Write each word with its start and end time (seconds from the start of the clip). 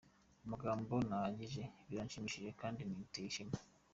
Amagambo 0.45 0.93
ntahagije, 1.07 1.63
biranshimishije 1.87 2.49
kandi 2.61 2.79
binteye 2.89 3.27
ishema. 3.29 3.55